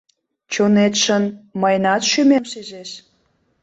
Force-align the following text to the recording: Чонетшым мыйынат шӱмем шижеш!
Чонетшым 0.53 1.23
мыйынат 1.61 2.01
шӱмем 2.09 2.43
шижеш! 2.51 2.89